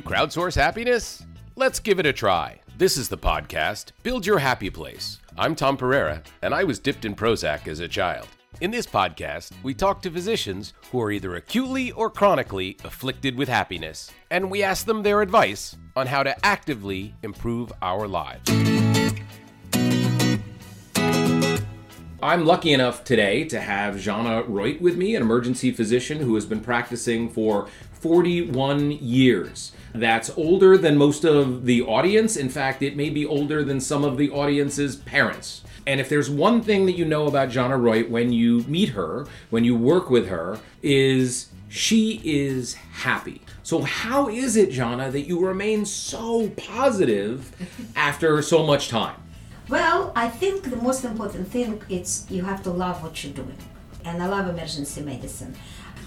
[0.00, 1.26] you crowdsource happiness?
[1.56, 2.60] Let's give it a try.
[2.78, 5.18] This is the podcast, Build Your Happy Place.
[5.36, 8.26] I'm Tom Pereira, and I was dipped in Prozac as a child.
[8.62, 13.50] In this podcast, we talk to physicians who are either acutely or chronically afflicted with
[13.50, 18.48] happiness, and we ask them their advice on how to actively improve our lives.
[22.22, 26.44] I'm lucky enough today to have Jana Reut with me, an emergency physician who has
[26.44, 27.68] been practicing for
[28.00, 29.72] 41 years.
[29.94, 32.36] That's older than most of the audience.
[32.36, 35.62] In fact, it may be older than some of the audience's parents.
[35.86, 39.26] And if there's one thing that you know about Jana Reut when you meet her,
[39.50, 43.42] when you work with her, is she is happy.
[43.62, 47.54] So, how is it, Jana, that you remain so positive
[47.96, 49.16] after so much time?
[49.68, 53.56] Well, I think the most important thing is you have to love what you're doing.
[54.04, 55.54] And I love emergency medicine.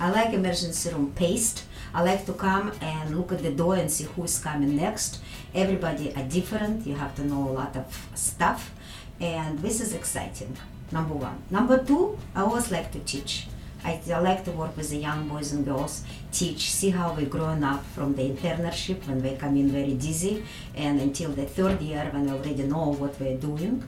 [0.00, 1.64] I like emergency room paced.
[1.94, 5.20] I like to come and look at the door and see who's coming next.
[5.54, 6.86] Everybody are different.
[6.86, 8.72] You have to know a lot of stuff.
[9.20, 10.56] And this is exciting,
[10.90, 11.42] number one.
[11.50, 13.46] Number two, I always like to teach.
[13.84, 17.26] I, I, like to work with the young boys and girls, teach, see how we're
[17.26, 20.44] growing up from the internship when they come in very dizzy
[20.76, 23.86] and until the third year when we already know what we're doing.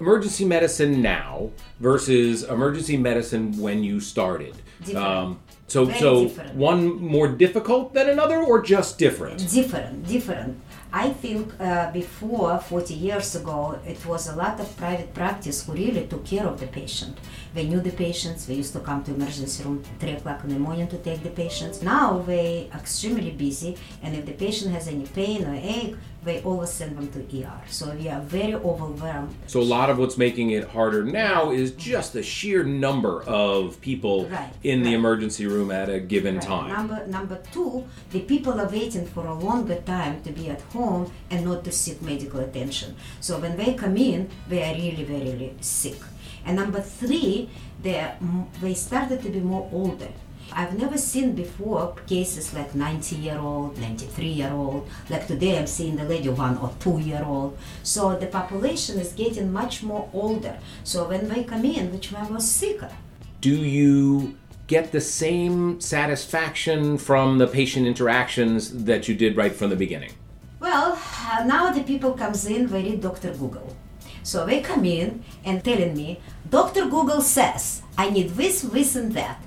[0.00, 4.54] Emergency medicine now versus emergency medicine when you started.
[4.96, 6.54] Um, so, very so different.
[6.54, 9.38] one more difficult than another, or just different?
[9.50, 10.58] Different, different.
[10.92, 15.74] I think uh, before 40 years ago, it was a lot of private practice who
[15.74, 17.18] really took care of the patient.
[17.54, 18.46] They knew the patients.
[18.46, 21.30] They used to come to emergency room 3 o'clock in the morning to take the
[21.30, 21.82] patients.
[21.82, 26.70] Now they extremely busy, and if the patient has any pain or ache, they always
[26.70, 27.60] send them to ER.
[27.68, 29.34] So we are very overwhelmed.
[29.46, 33.80] So a lot of what's making it harder now is just the sheer number of
[33.80, 36.44] people Right, in the emergency room at a given Right.
[36.46, 36.68] time.
[36.68, 41.10] Number number two, the people are waiting for a longer time to be at home
[41.30, 42.96] and not to seek medical attention.
[43.20, 45.98] So when they come in, they are really very, really sick.
[46.44, 47.48] And number three,
[47.82, 47.98] they
[48.60, 50.08] they started to be more older.
[50.52, 54.88] I've never seen before cases like 90 year old, 93 year old.
[55.08, 57.58] Like today, I'm seeing the lady one or two year old.
[57.82, 60.58] So the population is getting much more older.
[60.84, 62.90] So when they come in, which one was sicker?
[63.40, 69.70] Do you get the same satisfaction from the patient interactions that you did right from
[69.70, 70.12] the beginning?
[70.60, 70.98] Well,
[71.30, 73.32] uh, now the people comes in, they read Dr.
[73.34, 73.76] Google.
[74.22, 76.86] So they come in and telling me, Dr.
[76.86, 79.42] Google says, I need this, this, and that.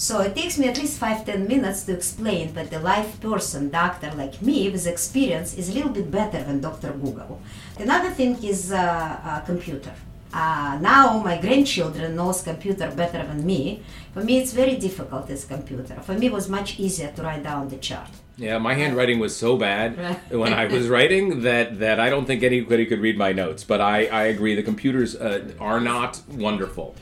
[0.00, 3.68] So it takes me at least five, ten minutes to explain that the live person,
[3.68, 6.92] doctor like me with experience, is a little bit better than Dr.
[6.92, 7.38] Google.
[7.78, 9.92] Another thing is uh, uh, computer.
[10.32, 13.82] Uh, now my grandchildren knows computer better than me.
[14.14, 15.96] For me, it's very difficult as computer.
[16.00, 18.08] For me, it was much easier to write down the chart.
[18.38, 19.98] Yeah, my handwriting was so bad
[20.30, 23.64] when I was writing that, that I don't think anybody could read my notes.
[23.64, 26.96] But I, I agree, the computers uh, are not wonderful.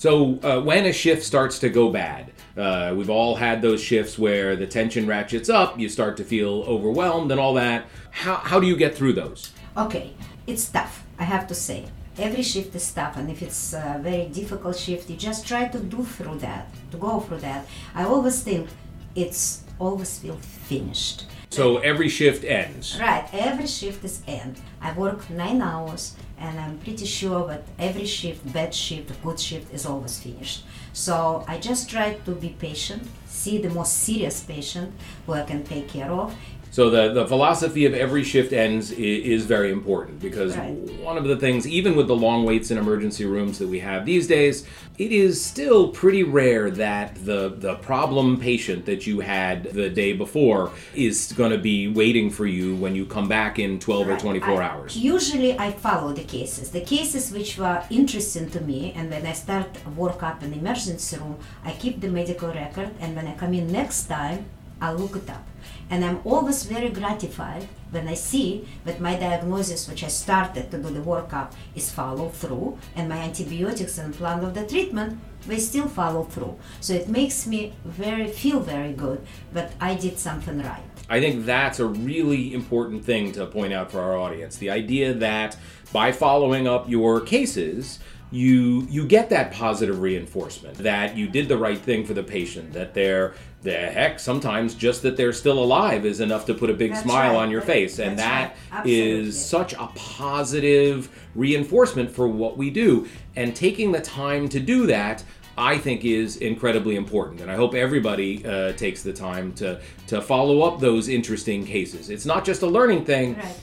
[0.00, 4.18] So uh, when a shift starts to go bad, uh, we've all had those shifts
[4.18, 7.84] where the tension ratchets up, you start to feel overwhelmed and all that.
[8.10, 9.52] How, how do you get through those?
[9.76, 10.14] Okay,
[10.46, 11.84] it's tough, I have to say.
[12.16, 15.78] Every shift is tough, and if it's a very difficult shift, you just try to
[15.78, 17.66] do through that, to go through that.
[17.94, 18.70] I always think
[19.14, 21.26] it's always feel finished.
[21.50, 22.96] So every shift ends.
[23.00, 24.60] Right, every shift is end.
[24.80, 29.74] I work nine hours, and I'm pretty sure that every shift, bad shift, good shift,
[29.74, 30.64] is always finished.
[30.92, 34.94] So I just try to be patient, see the most serious patient
[35.26, 36.36] who I can take care of,
[36.70, 38.98] So the, the philosophy of every shift ends is,
[39.40, 40.74] is very important because Right.
[41.02, 44.06] one of the things, even with the long waits in emergency rooms that we have
[44.06, 44.64] these days,
[44.98, 50.12] it is still pretty rare that the the problem patient that you had the day
[50.12, 54.16] before is going to be waiting for you when you come back in 12 or
[54.18, 54.96] 24 I- hours.
[54.96, 56.70] Usually I follow the cases.
[56.70, 60.58] The cases which were interesting to me and when I start work up in the
[60.58, 64.44] emergency room, I keep the medical record and when I come in next time,
[64.80, 65.46] I look it up.
[65.90, 70.78] And I'm always very gratified when I see that my diagnosis, which I started to
[70.78, 75.58] do the workup, is followed through, and my antibiotics and plan of the treatment, they
[75.58, 76.56] still follow through.
[76.80, 80.82] So it makes me very feel very good that I did something right.
[81.08, 84.58] I think that's a really important thing to point out for our audience.
[84.58, 85.56] The idea that
[85.92, 87.98] by following up your cases,
[88.30, 92.72] you you get that positive reinforcement that you did the right thing for the patient,
[92.72, 96.74] that they're the heck sometimes just that they're still alive is enough to put a
[96.74, 97.42] big That's smile right.
[97.42, 98.86] on your face and That's that right.
[98.86, 103.06] is such a positive reinforcement for what we do
[103.36, 105.22] and taking the time to do that
[105.58, 110.22] I think is incredibly important, and I hope everybody uh, takes the time to to
[110.22, 112.08] follow up those interesting cases.
[112.08, 113.56] It's not just a learning thing, Right.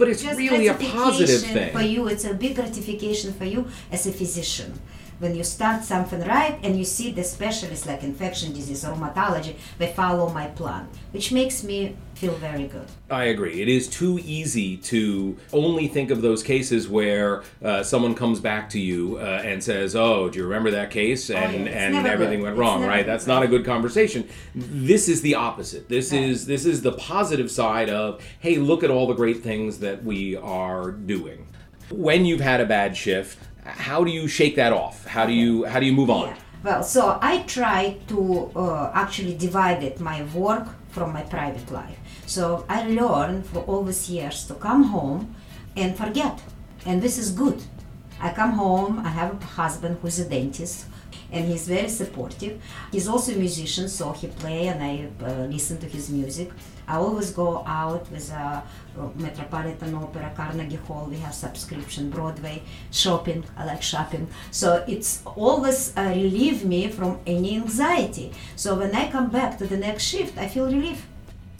[0.00, 1.72] But it's Just really a positive thing.
[1.72, 2.08] for you.
[2.08, 4.80] It's a big gratification for you as a physician.
[5.20, 9.54] When you start something right and you see the specialists like infection disease or rheumatology,
[9.76, 12.86] they follow my plan, which makes me feel very good.
[13.10, 13.60] I agree.
[13.60, 18.70] It is too easy to only think of those cases where uh, someone comes back
[18.70, 22.38] to you uh, and says, "Oh, do you remember that case?" and yeah, and everything
[22.38, 22.44] good.
[22.44, 23.04] went It's wrong, right?
[23.04, 24.26] good, That's not a good conversation.
[24.54, 25.90] This is the opposite.
[25.90, 26.22] This Right.
[26.22, 30.02] is this is the positive side of, "Hey, look at all the great things that
[30.02, 31.46] we are doing."
[31.90, 33.36] When you've had a bad shift,
[33.76, 35.04] how do you shake that off?
[35.06, 36.28] How do you how do you move on?
[36.28, 36.36] Yeah.
[36.62, 41.98] Well, so I try to uh, actually divide it, my work from my private life.
[42.26, 45.34] So I learned for all these years to come home
[45.74, 46.42] and forget,
[46.84, 47.62] and this is good.
[48.20, 48.98] I come home.
[48.98, 50.86] I have a husband who's a dentist,
[51.32, 52.60] and he's very supportive.
[52.92, 56.50] He's also a musician, so he play and I uh, listen to his music.
[56.88, 58.64] I always go out with a
[59.14, 61.06] Metropolitan Opera, Carnegie Hall.
[61.08, 63.44] We have subscription, Broadway, shopping.
[63.56, 68.32] I like shopping, so it's always uh, relieve me from any anxiety.
[68.56, 71.06] So when I come back to the next shift, I feel relief.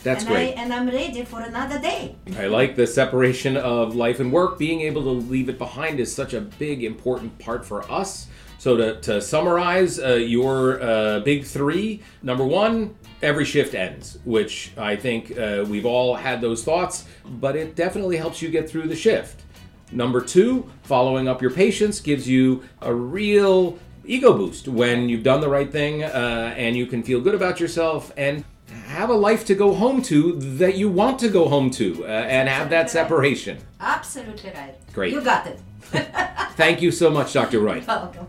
[0.02, 0.56] That's and great.
[0.56, 2.16] I, and I'm ready for another day.
[2.36, 4.58] I like the separation of life and work.
[4.58, 8.26] Being able to leave it behind is such a big, important part for us.
[8.60, 14.72] So, to, to summarize uh, your uh, big three number one, every shift ends, which
[14.76, 18.88] I think uh, we've all had those thoughts, but it definitely helps you get through
[18.88, 19.44] the shift.
[19.92, 25.40] Number two, following up your patients gives you a real ego boost when you've done
[25.40, 28.44] the right thing uh, and you can feel good about yourself and
[28.88, 32.08] have a life to go home to that you want to go home to uh,
[32.08, 33.56] and have that separation.
[33.80, 34.74] Absolutely right.
[34.92, 35.14] Great.
[35.14, 35.60] You got it.
[36.56, 37.60] Thank you so much, Dr.
[37.60, 37.86] Wright.
[37.86, 38.26] Welcome.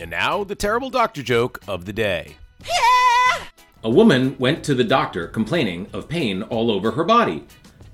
[0.00, 2.36] And now, the terrible doctor joke of the day.
[3.84, 7.44] A woman went to the doctor complaining of pain all over her body.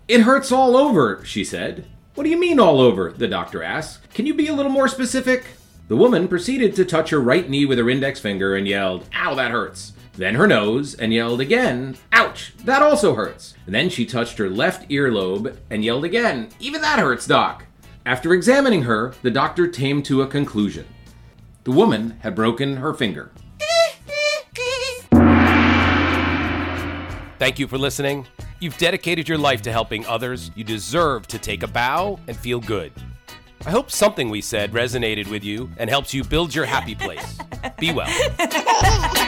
[0.06, 1.84] It hurts all over, she said.
[2.14, 3.10] What do you mean all over?
[3.10, 4.08] The doctor asked.
[4.14, 5.46] Can you be a little more specific?
[5.88, 9.34] The woman proceeded to touch her right knee with her index finger and yelled, Ow,
[9.34, 9.92] that hurts.
[10.14, 13.54] Then her nose and yelled again, Ouch, that also hurts.
[13.66, 17.64] And then she touched her left earlobe and yelled again, Even that hurts, doc.
[18.04, 20.86] After examining her, the doctor came to a conclusion.
[21.66, 23.32] The woman had broken her finger.
[27.40, 28.24] Thank you for listening.
[28.60, 30.52] You've dedicated your life to helping others.
[30.54, 32.92] You deserve to take a bow and feel good.
[33.66, 37.36] I hope something we said resonated with you and helps you build your happy place.
[37.80, 38.06] Be well.